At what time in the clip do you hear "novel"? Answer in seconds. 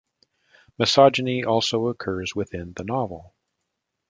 2.83-3.35